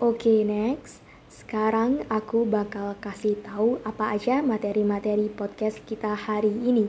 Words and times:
Oke, 0.00 0.48
next. 0.48 1.04
Sekarang 1.28 2.08
aku 2.08 2.48
bakal 2.48 2.96
kasih 3.04 3.36
tahu 3.44 3.76
apa 3.84 4.16
aja 4.16 4.40
materi-materi 4.40 5.28
podcast 5.28 5.76
kita 5.84 6.16
hari 6.16 6.48
ini. 6.48 6.88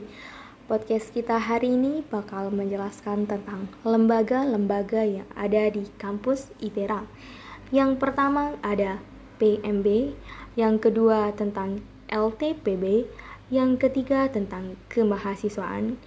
Podcast 0.64 1.12
kita 1.12 1.36
hari 1.36 1.76
ini 1.76 2.00
bakal 2.08 2.48
menjelaskan 2.48 3.28
tentang 3.28 3.68
lembaga-lembaga 3.84 5.04
yang 5.04 5.28
ada 5.36 5.68
di 5.68 5.92
kampus 6.00 6.56
ITERA. 6.56 7.04
Yang 7.68 8.00
pertama 8.00 8.56
ada 8.64 9.04
PMB, 9.36 10.16
yang 10.56 10.80
kedua 10.80 11.36
tentang 11.36 11.84
LTPB, 12.08 13.12
yang 13.52 13.76
ketiga 13.76 14.32
tentang 14.32 14.80
kemahasiswaan, 14.88 16.00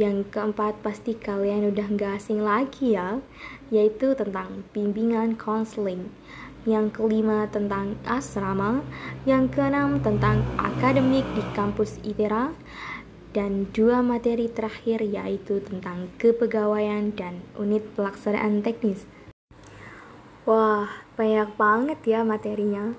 yang 0.00 0.24
keempat 0.28 0.80
pasti 0.80 1.12
kalian 1.12 1.68
udah 1.68 1.86
nggak 1.92 2.16
asing 2.16 2.40
lagi 2.40 2.96
ya, 2.96 3.20
yaitu 3.68 4.16
tentang 4.16 4.64
bimbingan 4.72 5.36
konseling. 5.36 6.08
Yang 6.62 6.94
kelima 6.94 7.50
tentang 7.50 7.98
asrama, 8.06 8.86
yang 9.26 9.50
keenam 9.50 9.98
tentang 9.98 10.46
akademik 10.56 11.26
di 11.34 11.42
kampus 11.52 11.98
ITERA, 12.06 12.54
dan 13.32 13.66
dua 13.72 14.04
materi 14.04 14.46
terakhir 14.46 15.00
yaitu 15.00 15.58
tentang 15.64 16.12
kepegawaian 16.20 17.16
dan 17.16 17.40
unit 17.56 17.82
pelaksanaan 17.96 18.60
teknis. 18.60 19.08
Wah, 20.44 20.88
banyak 21.16 21.56
banget 21.56 21.98
ya 22.04 22.20
materinya. 22.22 22.92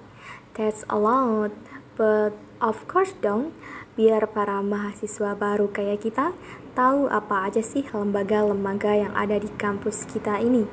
That's 0.58 0.86
a 0.90 0.98
lot, 0.98 1.54
but 1.98 2.34
of 2.62 2.86
course 2.90 3.14
dong, 3.22 3.54
biar 3.94 4.26
para 4.34 4.62
mahasiswa 4.66 5.38
baru 5.38 5.70
kayak 5.70 6.02
kita 6.02 6.34
tahu 6.74 7.06
apa 7.10 7.50
aja 7.50 7.62
sih 7.62 7.86
lembaga-lembaga 7.86 8.98
yang 8.98 9.14
ada 9.14 9.38
di 9.38 9.50
kampus 9.62 10.10
kita 10.10 10.42
ini. 10.42 10.66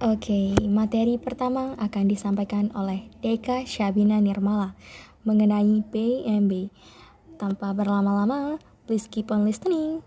Oke, 0.00 0.58
materi 0.66 1.20
pertama 1.20 1.78
akan 1.78 2.04
disampaikan 2.10 2.74
oleh 2.74 3.06
Deka 3.22 3.68
Syabina 3.68 4.18
Nirmala 4.18 4.74
mengenai 5.22 5.84
PMB. 5.92 6.72
Tanpa 7.38 7.72
berlama-lama, 7.72 8.58
please 8.88 9.06
keep 9.06 9.30
on 9.30 9.46
listening. 9.46 10.02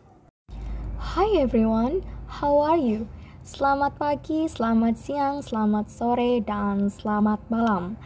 Hi 1.13 1.29
everyone, 1.37 2.01
how 2.41 2.57
are 2.57 2.79
you? 2.79 3.05
Selamat 3.43 3.99
pagi, 3.99 4.47
selamat 4.47 4.95
siang, 4.95 5.43
selamat 5.43 5.91
sore, 5.91 6.39
dan 6.41 6.89
selamat 6.89 7.43
malam. 7.51 7.99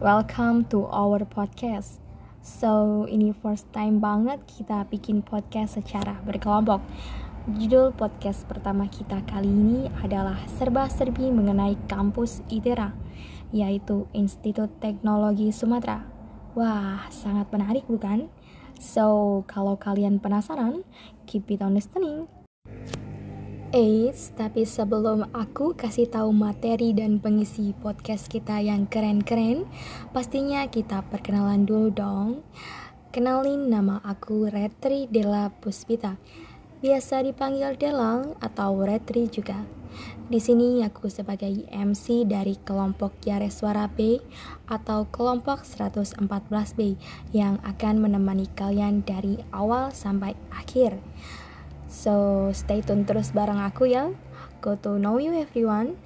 Welcome 0.00 0.70
to 0.70 0.86
our 0.88 1.26
podcast. 1.26 2.05
So, 2.46 3.02
ini 3.10 3.34
first 3.34 3.66
time 3.74 3.98
banget 3.98 4.38
kita 4.46 4.86
bikin 4.86 5.26
podcast 5.26 5.82
secara 5.82 6.14
berkelompok. 6.22 6.78
Judul 7.58 7.90
podcast 7.90 8.46
pertama 8.46 8.86
kita 8.86 9.18
kali 9.26 9.50
ini 9.50 9.90
adalah 9.98 10.38
serba-serbi 10.54 11.34
mengenai 11.34 11.74
kampus 11.90 12.46
ITERA, 12.46 12.94
yaitu 13.50 14.06
Institut 14.14 14.70
Teknologi 14.78 15.50
Sumatera. 15.50 16.06
Wah, 16.54 17.10
sangat 17.10 17.50
menarik 17.50 17.82
bukan? 17.90 18.30
So, 18.78 19.42
kalau 19.50 19.74
kalian 19.74 20.22
penasaran, 20.22 20.86
keep 21.26 21.50
it 21.50 21.58
on 21.66 21.74
listening. 21.74 22.30
Eits, 23.76 24.32
tapi 24.32 24.64
sebelum 24.64 25.28
aku 25.36 25.76
kasih 25.76 26.08
tahu 26.08 26.32
materi 26.32 26.96
dan 26.96 27.20
pengisi 27.20 27.76
podcast 27.76 28.24
kita 28.24 28.56
yang 28.64 28.88
keren-keren, 28.88 29.68
pastinya 30.16 30.64
kita 30.64 31.04
perkenalan 31.12 31.68
dulu 31.68 31.92
dong. 31.92 32.40
Kenalin 33.12 33.68
nama 33.68 34.00
aku 34.00 34.48
Retri 34.48 35.12
Dela 35.12 35.52
Puspita. 35.60 36.16
Biasa 36.80 37.20
dipanggil 37.20 37.76
Delang 37.76 38.32
atau 38.40 38.80
Retri 38.80 39.28
juga. 39.28 39.60
Di 40.32 40.40
sini 40.40 40.80
aku 40.80 41.12
sebagai 41.12 41.68
MC 41.68 42.24
dari 42.24 42.56
kelompok 42.56 43.28
Yare 43.28 43.52
Suara 43.52 43.92
B 43.92 44.16
atau 44.72 45.04
kelompok 45.12 45.68
114B 45.68 46.96
yang 47.36 47.60
akan 47.60 48.00
menemani 48.00 48.48
kalian 48.56 49.04
dari 49.04 49.36
awal 49.52 49.92
sampai 49.92 50.32
akhir. 50.48 50.96
So, 51.96 52.52
stay 52.52 52.84
tune 52.84 53.08
terus 53.08 53.32
bareng 53.32 53.56
aku 53.56 53.88
ya. 53.88 54.12
Go 54.60 54.76
to 54.84 55.00
know 55.00 55.16
you 55.16 55.32
everyone. 55.32 55.96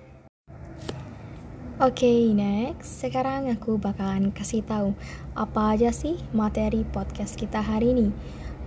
Oke, 1.82 2.06
okay, 2.06 2.20
next. 2.30 3.02
Sekarang 3.02 3.50
aku 3.50 3.74
bakalan 3.74 4.30
kasih 4.30 4.62
tahu 4.62 4.94
apa 5.34 5.74
aja 5.74 5.90
sih 5.90 6.14
materi 6.30 6.86
podcast 6.86 7.34
kita 7.34 7.58
hari 7.58 7.90
ini. 7.90 8.14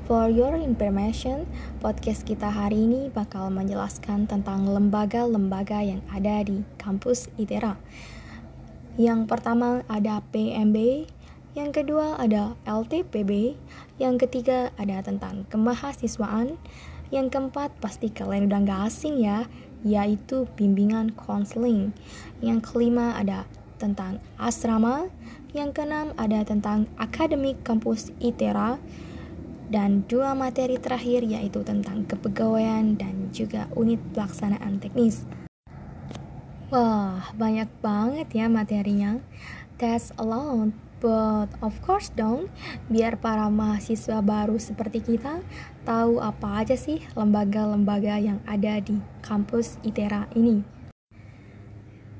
For 0.03 0.27
your 0.27 0.59
information, 0.59 1.47
podcast 1.79 2.27
kita 2.27 2.51
hari 2.51 2.91
ini 2.91 3.07
bakal 3.07 3.47
menjelaskan 3.55 4.27
tentang 4.27 4.67
lembaga-lembaga 4.67 5.79
yang 5.79 6.03
ada 6.11 6.43
di 6.43 6.67
kampus 6.75 7.31
ITERA. 7.39 7.79
Yang 8.99 9.31
pertama 9.31 9.87
ada 9.87 10.19
PMB, 10.35 11.07
yang 11.55 11.71
kedua 11.71 12.19
ada 12.19 12.59
LTPB, 12.67 13.55
yang 13.95 14.19
ketiga 14.19 14.75
ada 14.75 14.99
tentang 14.99 15.47
kemahasiswaan, 15.47 16.59
yang 17.13 17.29
keempat, 17.29 17.77
pasti 17.77 18.09
kalian 18.09 18.49
udah 18.49 18.65
gak 18.65 18.81
asing 18.89 19.21
ya, 19.21 19.45
yaitu 19.85 20.49
bimbingan 20.57 21.13
konseling. 21.13 21.93
Yang 22.41 22.73
kelima 22.73 23.13
ada 23.13 23.45
tentang 23.77 24.17
asrama. 24.41 25.13
Yang 25.53 25.77
keenam 25.77 26.17
ada 26.17 26.41
tentang 26.41 26.89
akademik 26.97 27.61
kampus 27.61 28.09
ITERA. 28.17 28.81
Dan 29.69 30.09
dua 30.09 30.33
materi 30.33 30.81
terakhir 30.81 31.21
yaitu 31.21 31.61
tentang 31.61 32.09
kepegawaian 32.09 32.97
dan 32.97 33.29
juga 33.29 33.69
unit 33.77 34.01
pelaksanaan 34.17 34.81
teknis. 34.81 35.21
Wah, 36.73 37.29
banyak 37.37 37.69
banget 37.85 38.33
ya 38.33 38.49
materinya. 38.49 39.21
That's 39.77 40.09
a 40.17 40.25
lot. 40.25 40.73
But 41.03 41.51
of 41.59 41.75
course 41.83 42.15
dong, 42.15 42.47
biar 42.87 43.19
para 43.19 43.51
mahasiswa 43.51 44.23
baru 44.23 44.55
seperti 44.55 45.03
kita 45.03 45.43
tahu 45.83 46.23
apa 46.23 46.63
aja 46.63 46.79
sih 46.79 47.03
lembaga-lembaga 47.11 48.23
yang 48.23 48.39
ada 48.47 48.79
di 48.79 49.03
kampus 49.19 49.83
ITERA 49.83 50.31
ini. 50.39 50.63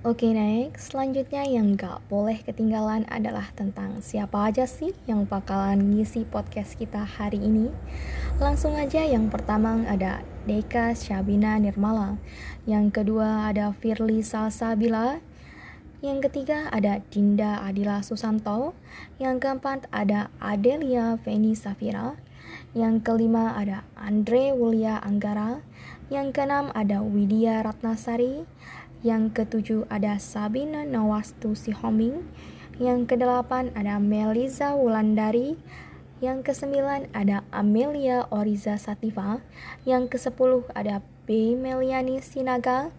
Oke 0.04 0.28
okay, 0.28 0.32
next, 0.36 0.92
selanjutnya 0.92 1.48
yang 1.48 1.80
gak 1.80 2.04
boleh 2.12 2.36
ketinggalan 2.44 3.08
adalah 3.08 3.48
tentang 3.56 4.04
siapa 4.04 4.52
aja 4.52 4.68
sih 4.68 4.92
yang 5.08 5.24
bakalan 5.24 5.80
ngisi 5.96 6.28
podcast 6.28 6.76
kita 6.76 7.08
hari 7.08 7.40
ini. 7.40 7.72
Langsung 8.36 8.76
aja 8.76 9.00
yang 9.00 9.32
pertama 9.32 9.80
ada 9.88 10.20
Deka 10.44 10.92
Syabina 10.92 11.56
Nirmala, 11.56 12.20
yang 12.68 12.92
kedua 12.92 13.48
ada 13.48 13.72
Firly 13.72 14.28
Salsabila, 14.28 15.24
yang 16.04 16.20
ketiga 16.20 16.68
ada 16.68 17.00
Dinda 17.08 17.64
Adila 17.64 18.04
Susanto. 18.04 18.76
Yang 19.24 19.48
keempat 19.48 19.88
ada 19.88 20.28
Adelia 20.44 21.16
Feni 21.24 21.56
Safira. 21.56 22.20
Yang 22.76 23.08
kelima 23.08 23.56
ada 23.56 23.88
Andre 23.96 24.52
Wulia 24.52 25.00
Anggara. 25.00 25.64
Yang 26.12 26.36
keenam 26.36 26.76
ada 26.76 27.00
Widya 27.00 27.64
Ratnasari. 27.64 28.44
Yang 29.00 29.32
ketujuh 29.32 29.88
ada 29.88 30.20
Sabina 30.20 30.84
Nawastu 30.84 31.56
Sihombing. 31.56 32.28
Yang 32.84 33.16
kedelapan 33.16 33.72
ada 33.72 33.96
Meliza 33.96 34.76
Wulandari. 34.76 35.56
Yang 36.20 36.52
kesembilan 36.52 37.16
ada 37.16 37.48
Amelia 37.56 38.28
Oriza 38.28 38.76
Sativa. 38.76 39.40
Yang 39.88 40.20
kesepuluh 40.20 40.68
ada 40.76 41.00
B. 41.24 41.56
Meliani 41.56 42.20
Sinaga. 42.20 42.92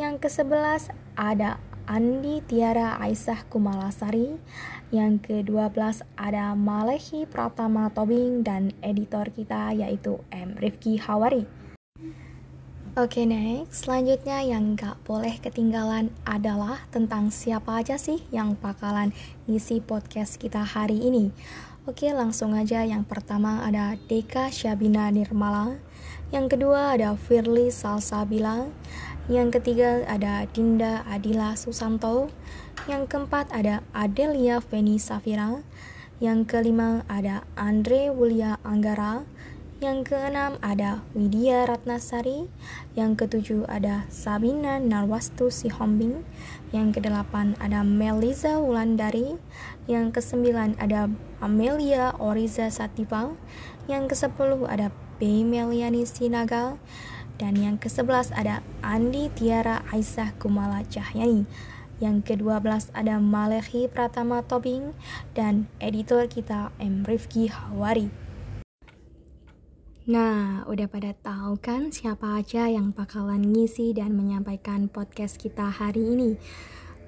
Yang 0.00 0.24
kesebelas 0.24 0.88
ada 1.20 1.60
Andi 1.86 2.42
Tiara 2.42 2.98
Aisyah 2.98 3.46
Kumalasari. 3.46 4.34
Yang 4.90 5.30
ke-12 5.30 6.02
ada 6.18 6.54
Malehi 6.58 7.26
Pratama 7.26 7.90
Tobing 7.94 8.42
dan 8.42 8.74
editor 8.82 9.30
kita 9.30 9.70
yaitu 9.74 10.18
M. 10.34 10.58
Rifki 10.58 10.98
Hawari. 10.98 11.46
Oke 12.96 13.22
okay, 13.22 13.26
next, 13.28 13.84
selanjutnya 13.84 14.40
yang 14.40 14.72
gak 14.72 14.96
boleh 15.04 15.36
ketinggalan 15.36 16.08
adalah 16.24 16.80
tentang 16.88 17.28
siapa 17.28 17.84
aja 17.84 18.00
sih 18.00 18.24
yang 18.32 18.56
bakalan 18.56 19.12
ngisi 19.44 19.84
podcast 19.84 20.40
kita 20.40 20.64
hari 20.64 21.04
ini. 21.04 21.28
Oke 21.84 22.08
langsung 22.16 22.56
aja 22.56 22.82
yang 22.88 23.04
pertama 23.04 23.62
ada 23.62 24.00
Deka 24.08 24.48
Syabina 24.48 25.12
Nirmala, 25.12 25.76
yang 26.34 26.50
kedua 26.50 26.96
ada 26.98 27.14
Firly 27.14 27.70
Salsabila, 27.70 28.66
yang 29.26 29.50
ketiga 29.50 30.06
ada 30.06 30.46
Dinda 30.54 31.02
Adila 31.02 31.58
Susanto. 31.58 32.30
Yang 32.86 33.10
keempat 33.10 33.50
ada 33.50 33.82
Adelia 33.90 34.62
Feni 34.62 35.02
Safira. 35.02 35.66
Yang 36.22 36.46
kelima 36.46 37.02
ada 37.10 37.42
Andre 37.58 38.14
Wulia 38.14 38.62
Anggara. 38.62 39.26
Yang 39.82 40.14
keenam 40.14 40.62
ada 40.62 41.02
Widya 41.10 41.66
Ratnasari. 41.66 42.46
Yang 42.94 43.26
ketujuh 43.26 43.66
ada 43.66 44.06
Sabina 44.14 44.78
Narwastu 44.78 45.50
Sihombing. 45.50 46.22
Yang 46.70 47.02
kedelapan 47.02 47.58
ada 47.58 47.82
Meliza 47.82 48.62
Wulandari. 48.62 49.34
Yang 49.90 50.22
kesembilan 50.22 50.78
ada 50.78 51.10
Amelia 51.42 52.14
Oriza 52.22 52.70
Sativa. 52.70 53.34
Yang 53.90 54.14
kesepuluh 54.14 54.70
ada 54.70 54.94
B. 55.18 55.42
Meliani 55.42 56.06
Sinaga. 56.06 56.78
Dan 57.36 57.60
yang 57.60 57.76
ke-11 57.76 58.32
ada 58.32 58.64
Andi 58.80 59.28
Tiara 59.36 59.84
Aisyah 59.92 60.36
Kumala 60.40 60.80
Cahyani. 60.88 61.44
Yang 62.00 62.32
ke-12 62.32 62.92
ada 62.92 63.16
Malehi 63.20 63.88
Pratama 63.88 64.44
Tobing 64.44 64.92
dan 65.32 65.68
editor 65.80 66.28
kita 66.28 66.72
M. 66.80 67.04
Rifki 67.04 67.48
Hawari. 67.48 68.08
Nah, 70.06 70.62
udah 70.70 70.86
pada 70.86 71.18
tahu 71.18 71.58
kan 71.58 71.90
siapa 71.90 72.38
aja 72.38 72.70
yang 72.70 72.94
bakalan 72.94 73.42
ngisi 73.42 73.90
dan 73.90 74.14
menyampaikan 74.14 74.86
podcast 74.86 75.34
kita 75.34 75.66
hari 75.66 76.14
ini? 76.14 76.38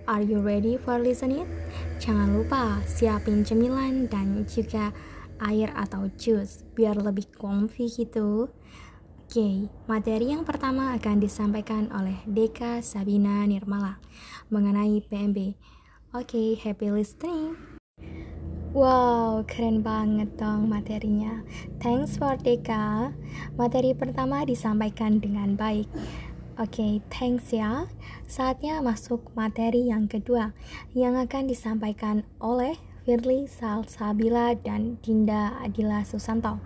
Are 0.09 0.25
you 0.25 0.43
ready 0.43 0.81
for 0.81 0.99
listening? 0.99 1.47
Jangan 2.01 2.35
lupa 2.35 2.83
siapin 2.91 3.45
cemilan 3.45 4.11
dan 4.11 4.43
juga 4.51 4.91
air 5.39 5.71
atau 5.79 6.11
jus 6.19 6.67
biar 6.75 6.99
lebih 6.99 7.31
comfy 7.39 7.87
gitu. 7.87 8.51
Oke, 9.29 9.69
materi 9.85 10.33
yang 10.33 10.41
pertama 10.41 10.97
akan 10.97 11.21
disampaikan 11.21 11.93
oleh 11.93 12.17
Deka 12.25 12.81
Sabina 12.81 13.45
Nirmala 13.45 14.01
mengenai 14.49 15.05
PMB. 15.05 15.53
Oke, 16.17 16.57
happy 16.57 16.89
listening. 16.89 17.53
Wow, 18.73 19.45
keren 19.45 19.85
banget 19.85 20.33
dong 20.41 20.73
materinya. 20.73 21.45
Thanks 21.77 22.17
for 22.17 22.41
Deka. 22.41 23.13
Materi 23.61 23.93
pertama 23.93 24.49
disampaikan 24.49 25.21
dengan 25.21 25.61
baik. 25.61 25.93
Oke, 26.57 27.05
thanks 27.13 27.53
ya. 27.53 27.85
Saatnya 28.25 28.81
masuk 28.81 29.37
materi 29.37 29.93
yang 29.93 30.09
kedua 30.09 30.57
yang 30.97 31.21
akan 31.21 31.53
disampaikan 31.53 32.25
oleh 32.41 32.81
Firly 33.05 33.45
Salsabila 33.45 34.57
dan 34.57 34.97
Dinda 35.05 35.53
Adila 35.61 36.01
Susanto 36.09 36.65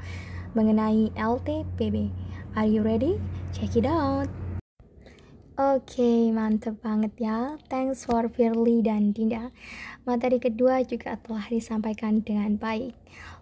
mengenai 0.54 1.10
LTPB. 1.18 2.30
Are 2.52 2.68
you 2.68 2.84
ready? 2.84 3.16
Check 3.56 3.80
it 3.80 3.88
out. 3.88 4.28
Oke, 5.56 5.96
okay, 5.96 6.28
mantep 6.28 6.84
banget 6.84 7.16
ya. 7.16 7.56
Thanks 7.72 8.04
for 8.04 8.28
Firly 8.28 8.84
dan 8.84 9.16
Dinda. 9.16 9.48
Materi 10.04 10.36
kedua 10.36 10.84
juga 10.84 11.16
telah 11.16 11.48
disampaikan 11.48 12.20
dengan 12.20 12.60
baik. 12.60 12.92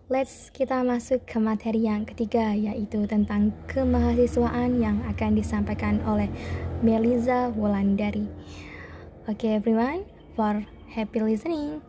Let's 0.07 0.55
kita 0.55 0.87
masuk 0.87 1.27
ke 1.27 1.43
materi 1.43 1.91
yang 1.91 2.07
ketiga 2.07 2.55
yaitu 2.55 3.03
tentang 3.11 3.51
kemahasiswaan 3.67 4.79
yang 4.79 5.03
akan 5.11 5.35
disampaikan 5.35 5.99
oleh 6.07 6.31
Meliza 6.79 7.51
Wulandari. 7.51 8.31
Oke 9.27 9.51
okay, 9.51 9.59
everyone, 9.59 10.07
for 10.39 10.63
happy 10.87 11.19
listening. 11.19 11.83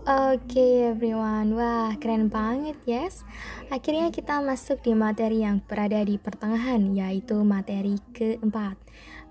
Oke 0.00 0.56
okay, 0.56 0.72
everyone, 0.88 1.60
wah 1.60 1.92
keren 2.00 2.32
banget 2.32 2.72
yes 2.88 3.20
Akhirnya 3.68 4.08
kita 4.08 4.40
masuk 4.40 4.80
di 4.80 4.96
materi 4.96 5.44
yang 5.44 5.60
berada 5.60 6.00
di 6.00 6.16
pertengahan 6.16 6.96
yaitu 6.96 7.44
materi 7.44 8.00
keempat 8.16 8.80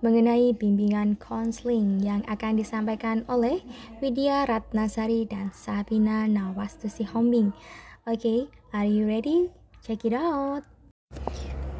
Mengenai 0.05 0.53
bimbingan 0.53 1.17
konseling 1.17 1.97
yang 2.05 2.21
akan 2.29 2.61
disampaikan 2.61 3.25
oleh 3.25 3.65
Widya 3.97 4.45
Ratnasari 4.45 5.25
dan 5.25 5.49
Sabina 5.57 6.29
Nawastusi 6.29 7.01
Hombing 7.01 7.49
Oke, 8.05 8.21
okay, 8.21 8.39
are 8.69 8.85
you 8.85 9.09
ready? 9.09 9.49
Check 9.81 10.05
it 10.05 10.13
out 10.13 10.69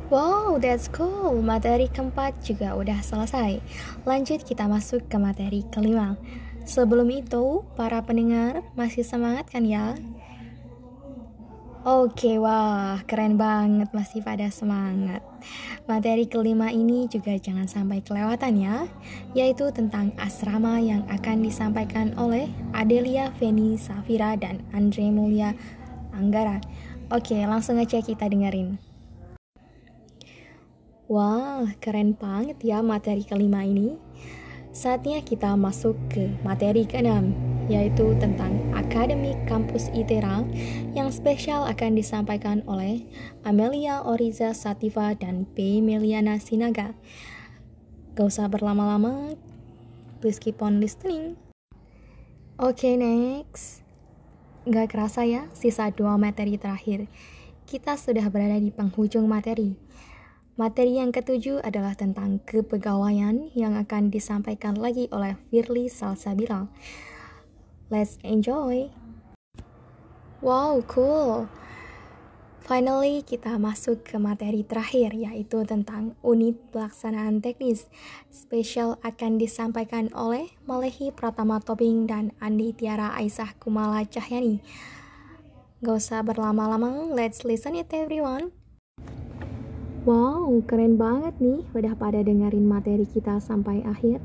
Wow, 0.09 0.57
that's 0.57 0.89
cool. 0.89 1.37
Materi 1.45 1.85
keempat 1.85 2.41
juga 2.41 2.73
udah 2.73 2.97
selesai. 3.05 3.61
Lanjut 4.09 4.41
kita 4.41 4.65
masuk 4.65 5.05
ke 5.05 5.21
materi 5.21 5.61
kelima. 5.69 6.17
Sebelum 6.67 7.07
itu, 7.11 7.63
para 7.77 8.01
pendengar 8.03 8.63
masih 8.73 9.03
semangat 9.03 9.47
kan 9.51 9.63
ya? 9.63 9.95
Oke, 11.87 12.35
wah, 12.35 12.99
keren 13.07 13.39
banget 13.39 13.87
masih 13.95 14.19
pada 14.19 14.51
semangat. 14.51 15.23
Materi 15.87 16.27
kelima 16.27 16.75
ini 16.75 17.07
juga 17.07 17.39
jangan 17.39 17.71
sampai 17.71 18.03
kelewatan 18.03 18.59
ya, 18.59 18.83
yaitu 19.31 19.71
tentang 19.71 20.11
asrama 20.19 20.75
yang 20.83 21.07
akan 21.07 21.39
disampaikan 21.39 22.11
oleh 22.19 22.51
Adelia 22.75 23.31
Feni 23.39 23.79
Safira 23.79 24.35
dan 24.35 24.59
Andre 24.75 25.07
Mulia 25.07 25.55
Anggara. 26.11 26.59
Oke, 27.15 27.39
langsung 27.47 27.79
aja 27.79 28.03
kita 28.03 28.27
dengerin. 28.27 28.75
Wah, 31.07 31.63
keren 31.79 32.13
banget 32.13 32.61
ya 32.61 32.83
materi 32.83 33.23
kelima 33.23 33.63
ini. 33.63 33.97
Saatnya 34.69 35.25
kita 35.25 35.57
masuk 35.57 35.97
ke 36.13 36.29
materi 36.45 36.85
keenam, 36.85 37.33
yaitu 37.65 38.13
tentang 38.21 38.53
Akademi 38.77 39.33
Kampus 39.49 39.89
ITERA 39.97 40.45
yang 40.93 41.09
spesial 41.09 41.65
akan 41.65 41.97
disampaikan 41.97 42.61
oleh 42.69 43.01
Amelia 43.41 44.05
Oriza 44.05 44.53
Sativa 44.53 45.17
dan 45.17 45.49
P. 45.57 45.81
Meliana 45.81 46.37
Sinaga. 46.37 46.93
Gak 48.13 48.29
usah 48.29 48.45
berlama-lama, 48.45 49.33
please 50.21 50.37
keep 50.37 50.61
on 50.61 50.77
listening. 50.77 51.33
Oke, 52.61 52.85
okay, 52.85 52.93
next. 52.93 53.81
Gak 54.69 54.93
kerasa 54.93 55.25
ya, 55.25 55.49
sisa 55.49 55.89
dua 55.89 56.13
materi 56.21 56.61
terakhir. 56.61 57.09
Kita 57.65 57.97
sudah 57.97 58.29
berada 58.29 58.61
di 58.61 58.69
penghujung 58.69 59.25
materi. 59.25 59.73
Materi 60.59 60.99
yang 60.99 61.15
ketujuh 61.15 61.63
adalah 61.63 61.95
tentang 61.95 62.43
kepegawaian 62.43 63.47
yang 63.55 63.79
akan 63.79 64.11
disampaikan 64.11 64.75
lagi 64.75 65.07
oleh 65.07 65.39
Firly 65.47 65.87
Salsabila. 65.87 66.67
Let's 67.87 68.19
enjoy! 68.27 68.91
Wow, 70.43 70.83
cool! 70.91 71.47
Finally, 72.59 73.23
kita 73.23 73.55
masuk 73.55 74.03
ke 74.03 74.19
materi 74.19 74.67
terakhir, 74.67 75.15
yaitu 75.15 75.63
tentang 75.63 76.19
unit 76.27 76.59
pelaksanaan 76.75 77.39
teknis. 77.39 77.87
Spesial 78.27 78.99
akan 78.99 79.39
disampaikan 79.39 80.11
oleh 80.11 80.51
Malehi 80.67 81.15
Pratama 81.15 81.63
Tobing 81.63 82.03
dan 82.03 82.35
Andi 82.43 82.75
Tiara 82.75 83.15
Aisyah 83.15 83.55
Kumala 83.63 84.03
Cahyani. 84.03 84.59
Gak 85.79 86.03
usah 86.03 86.19
berlama-lama, 86.19 87.07
let's 87.15 87.47
listen 87.47 87.79
it 87.79 87.95
everyone. 87.95 88.58
Wow, 90.07 90.63
keren 90.63 90.95
banget 90.95 91.35
nih 91.43 91.59
udah 91.75 91.91
pada 91.99 92.23
dengerin 92.23 92.63
materi 92.63 93.03
kita 93.03 93.43
sampai 93.43 93.83
akhir. 93.83 94.23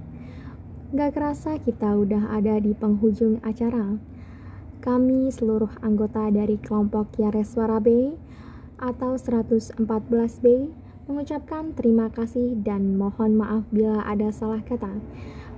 Gak 0.95 1.19
kerasa 1.19 1.59
kita 1.59 1.99
udah 1.99 2.31
ada 2.31 2.63
di 2.63 2.79
penghujung 2.79 3.43
acara. 3.43 3.99
Kami 4.79 5.35
seluruh 5.35 5.75
anggota 5.83 6.31
dari 6.31 6.63
kelompok 6.63 7.19
Yareswara 7.19 7.83
B 7.83 8.15
atau 8.79 9.19
114B 9.19 10.71
mengucapkan 11.11 11.75
terima 11.75 12.07
kasih 12.07 12.55
dan 12.63 12.95
mohon 12.95 13.35
maaf 13.35 13.67
bila 13.75 14.07
ada 14.07 14.31
salah 14.31 14.63
kata. 14.63 14.95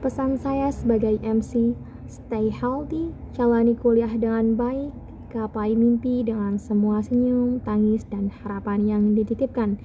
Pesan 0.00 0.40
saya 0.40 0.72
sebagai 0.72 1.20
MC, 1.20 1.76
stay 2.08 2.48
healthy, 2.48 3.12
jalani 3.36 3.76
kuliah 3.76 4.16
dengan 4.16 4.56
baik, 4.56 4.96
gapai 5.36 5.76
mimpi 5.76 6.24
dengan 6.24 6.56
semua 6.56 7.04
senyum, 7.04 7.60
tangis, 7.60 8.08
dan 8.08 8.32
harapan 8.40 8.88
yang 8.88 9.02
dititipkan. 9.12 9.76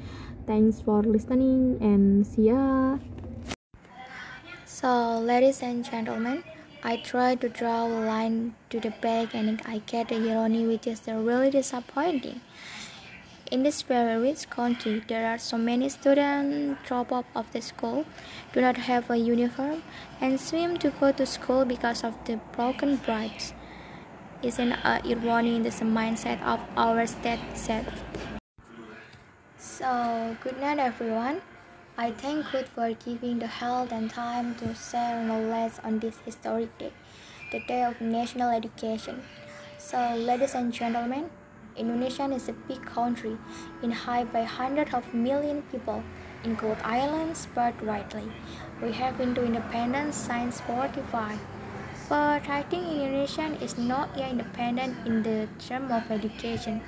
Thanks 0.48 0.80
for 0.80 1.04
listening 1.04 1.76
and 1.84 2.24
see 2.24 2.48
ya. 2.48 2.96
So, 4.64 5.20
ladies 5.20 5.60
and 5.60 5.84
gentlemen, 5.84 6.48
I 6.88 7.04
try 7.04 7.36
to 7.36 7.52
draw 7.52 7.86
a 7.86 7.92
line 8.08 8.56
to 8.72 8.80
the 8.80 8.96
back 9.04 9.36
and 9.36 9.60
I 9.68 9.84
get 9.84 10.08
the 10.08 10.18
irony 10.18 10.64
which 10.66 10.88
is 10.88 11.04
really 11.06 11.52
disappointing. 11.52 12.40
In 13.52 13.68
this 13.68 13.84
very 13.84 14.16
rich 14.16 14.50
country, 14.50 15.04
there 15.12 15.28
are 15.28 15.38
so 15.38 15.60
many 15.60 15.92
students 15.92 16.80
drop 16.88 17.12
out 17.12 17.28
of 17.36 17.52
the 17.52 17.62
school, 17.62 18.08
do 18.56 18.64
not 18.64 18.80
have 18.88 19.12
a 19.12 19.20
uniform, 19.20 19.84
and 20.24 20.40
swim 20.40 20.80
to 20.80 20.90
go 21.04 21.12
to 21.12 21.26
school 21.28 21.68
because 21.68 22.08
of 22.08 22.16
the 22.24 22.40
broken 22.56 22.96
bribes 22.96 23.52
isn't 24.44 24.72
a 24.72 24.90
uh, 24.90 25.02
irony 25.06 25.56
in 25.56 25.64
the 25.64 25.70
mindset 25.70 26.42
of 26.44 26.60
our 26.76 27.06
state 27.06 27.40
set. 27.54 27.86
So, 29.58 30.36
good 30.44 30.60
night 30.60 30.80
everyone. 30.80 31.42
I 31.98 32.12
thank 32.12 32.52
God 32.52 32.66
for 32.66 32.94
giving 32.94 33.40
the 33.40 33.48
health 33.48 33.92
and 33.92 34.10
time 34.10 34.56
to 34.56 34.74
share 34.74 35.24
knowledge 35.24 35.74
on 35.84 36.00
this 36.00 36.18
historic 36.26 36.76
day, 36.78 36.92
the 37.52 37.60
Day 37.68 37.84
of 37.84 38.02
National 38.02 38.50
Education. 38.50 39.22
So, 39.78 39.98
ladies 40.16 40.56
and 40.56 40.74
gentlemen, 40.74 41.30
Indonesia 41.78 42.26
is 42.34 42.50
a 42.50 42.54
big 42.54 42.82
country, 42.86 43.38
inhabited 43.84 44.34
by 44.34 44.44
hundreds 44.44 44.94
of 44.94 45.14
million 45.14 45.62
people, 45.72 46.04
in 46.44 46.52
include 46.52 46.78
islands 46.84 47.40
spread 47.42 47.80
widely. 47.86 48.32
We 48.82 48.92
have 48.94 49.18
been 49.18 49.36
to 49.36 49.46
independence 49.46 50.16
since 50.16 50.60
45. 50.62 51.40
But 52.12 52.50
I 52.50 52.64
think 52.64 52.92
Indonesian 52.92 53.56
is 53.64 53.78
not 53.78 54.18
yet 54.18 54.32
independent 54.32 55.08
in 55.08 55.24
the 55.24 55.48
term 55.64 55.90
of 55.90 56.12
education. 56.12 56.82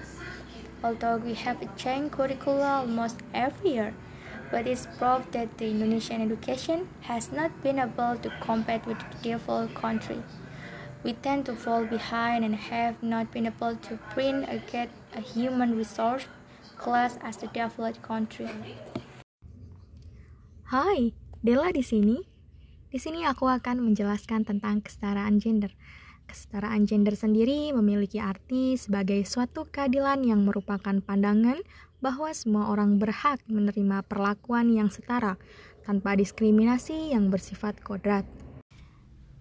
Although 0.84 1.16
we 1.16 1.34
have 1.36 1.62
a 1.62 1.70
change 1.78 2.12
curricula 2.12 2.84
almost 2.84 3.22
every 3.34 3.70
year, 3.80 3.94
but 4.52 4.68
it's 4.68 4.86
proof 5.00 5.24
that 5.32 5.58
the 5.58 5.70
Indonesian 5.72 6.20
education 6.22 6.90
has 7.08 7.32
not 7.32 7.56
been 7.64 7.80
able 7.80 8.18
to 8.18 8.30
compete 8.42 8.86
with 8.86 9.00
the 9.00 9.30
developed 9.30 9.76
country. 9.76 10.20
We 11.06 11.14
tend 11.14 11.46
to 11.46 11.56
fall 11.56 11.86
behind 11.86 12.44
and 12.44 12.56
have 12.56 13.02
not 13.02 13.32
been 13.32 13.48
able 13.48 13.78
to 13.78 14.00
bring 14.14 14.44
or 14.44 14.60
get 14.68 14.90
a 15.16 15.22
human 15.22 15.78
resource 15.78 16.28
class 16.76 17.18
as 17.24 17.38
the 17.38 17.48
developed 17.48 18.02
country. 18.02 18.52
Hai, 20.68 21.16
Della 21.40 21.72
di 21.72 21.80
sini. 21.80 22.33
Di 22.94 23.02
sini 23.02 23.26
aku 23.26 23.50
akan 23.50 23.90
menjelaskan 23.90 24.46
tentang 24.46 24.78
kesetaraan 24.78 25.42
gender. 25.42 25.74
Kesetaraan 26.30 26.86
gender 26.86 27.18
sendiri 27.18 27.74
memiliki 27.74 28.22
arti 28.22 28.78
sebagai 28.78 29.26
suatu 29.26 29.66
keadilan 29.66 30.22
yang 30.22 30.46
merupakan 30.46 31.02
pandangan 31.02 31.58
bahwa 32.06 32.30
semua 32.38 32.70
orang 32.70 33.02
berhak 33.02 33.42
menerima 33.50 34.06
perlakuan 34.06 34.70
yang 34.70 34.94
setara 34.94 35.42
tanpa 35.82 36.14
diskriminasi 36.14 37.18
yang 37.18 37.34
bersifat 37.34 37.82
kodrat. 37.82 38.30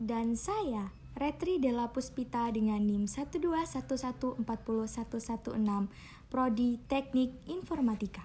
Dan 0.01 0.33
saya, 0.33 0.89
Retri 1.21 1.61
Della 1.61 1.93
Puspita 1.93 2.49
dengan 2.49 2.81
NIM 2.81 3.05
121140116, 3.05 4.41
Prodi 6.33 6.81
Teknik 6.89 7.37
Informatika. 7.53 8.25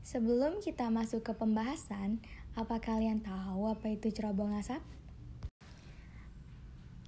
Sebelum 0.00 0.58
kita 0.58 0.90
masuk 0.90 1.22
ke 1.22 1.30
pembahasan, 1.36 2.18
apa 2.58 2.82
kalian 2.82 3.22
tahu 3.22 3.70
apa 3.70 3.94
itu 3.94 4.10
cerobong 4.10 4.58
asap? 4.58 4.82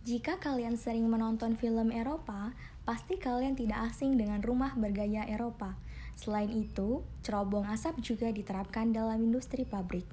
Jika 0.02 0.38
kalian 0.38 0.74
sering 0.74 1.06
menonton 1.06 1.54
film 1.54 1.94
Eropa, 1.94 2.54
pasti 2.82 3.18
kalian 3.18 3.54
tidak 3.54 3.90
asing 3.90 4.18
dengan 4.18 4.42
rumah 4.42 4.74
bergaya 4.74 5.22
Eropa. 5.26 5.78
Selain 6.18 6.50
itu, 6.50 7.06
cerobong 7.22 7.66
asap 7.70 8.02
juga 8.02 8.30
diterapkan 8.30 8.90
dalam 8.90 9.18
industri 9.22 9.62
pabrik. 9.62 10.06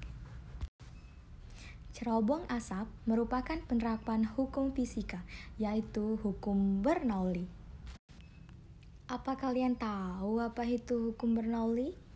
Cerobong 1.94 2.46
asap 2.50 2.86
merupakan 3.10 3.58
penerapan 3.66 4.26
hukum 4.26 4.74
fisika, 4.74 5.26
yaitu 5.58 6.22
hukum 6.22 6.86
Bernoulli. 6.86 7.50
Apa 9.10 9.42
kalian 9.42 9.74
tahu 9.74 10.38
apa 10.38 10.70
itu 10.70 11.14
hukum 11.14 11.34
Bernoulli? 11.34 12.09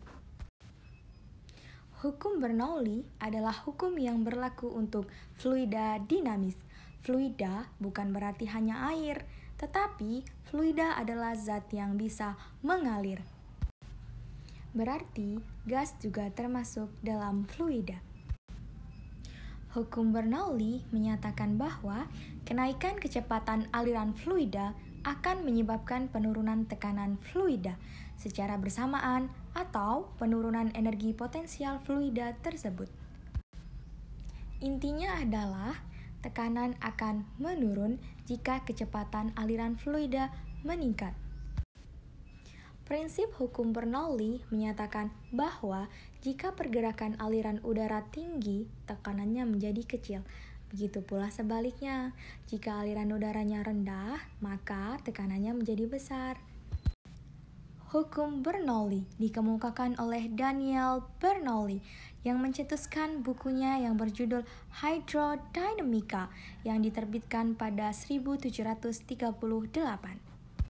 Hukum 2.04 2.36
Bernoulli 2.36 3.00
adalah 3.16 3.56
hukum 3.64 3.96
yang 3.96 4.28
berlaku 4.28 4.68
untuk 4.68 5.08
fluida 5.40 5.96
dinamis. 6.04 6.52
Fluida 7.00 7.72
bukan 7.80 8.12
berarti 8.12 8.44
hanya 8.44 8.92
air, 8.92 9.24
tetapi 9.56 10.20
fluida 10.44 11.00
adalah 11.00 11.32
zat 11.32 11.64
yang 11.72 11.96
bisa 11.96 12.36
mengalir. 12.60 13.24
Berarti 14.76 15.40
gas 15.64 15.96
juga 15.96 16.28
termasuk 16.28 16.92
dalam 17.00 17.48
fluida. 17.48 17.96
Hukum 19.72 20.12
Bernoulli 20.12 20.84
menyatakan 20.92 21.56
bahwa 21.56 22.04
kenaikan 22.44 23.00
kecepatan 23.00 23.72
aliran 23.72 24.12
fluida 24.12 24.76
akan 25.04 25.44
menyebabkan 25.44 26.08
penurunan 26.08 26.64
tekanan 26.64 27.20
fluida 27.20 27.76
secara 28.16 28.56
bersamaan 28.56 29.28
atau 29.52 30.08
penurunan 30.16 30.72
energi 30.72 31.12
potensial 31.12 31.78
fluida 31.84 32.32
tersebut. 32.40 32.88
Intinya 34.64 35.20
adalah 35.20 35.76
tekanan 36.24 36.72
akan 36.80 37.28
menurun 37.36 38.00
jika 38.24 38.64
kecepatan 38.64 39.36
aliran 39.36 39.76
fluida 39.76 40.32
meningkat. 40.64 41.12
Prinsip 42.84 43.32
hukum 43.40 43.72
Bernoulli 43.72 44.44
menyatakan 44.52 45.08
bahwa 45.32 45.88
jika 46.20 46.52
pergerakan 46.52 47.16
aliran 47.16 47.60
udara 47.64 48.04
tinggi, 48.12 48.68
tekanannya 48.84 49.44
menjadi 49.48 49.84
kecil. 49.84 50.20
Begitu 50.74 51.06
pula 51.06 51.30
sebaliknya, 51.30 52.10
jika 52.50 52.82
aliran 52.82 53.14
udaranya 53.14 53.62
rendah, 53.62 54.18
maka 54.42 54.98
tekanannya 55.06 55.62
menjadi 55.62 55.86
besar. 55.86 56.34
Hukum 57.94 58.42
Bernoulli 58.42 59.06
dikemukakan 59.22 60.02
oleh 60.02 60.26
Daniel 60.34 61.06
Bernoulli 61.22 61.78
yang 62.26 62.42
mencetuskan 62.42 63.22
bukunya 63.22 63.86
yang 63.86 63.94
berjudul 63.94 64.42
Hydrodynamica 64.82 66.26
yang 66.66 66.82
diterbitkan 66.82 67.54
pada 67.54 67.94
1738. 67.94 70.33